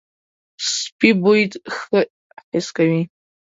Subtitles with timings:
[0.77, 1.41] سپي بوی
[1.75, 1.99] ښه
[2.51, 3.01] حس کوي.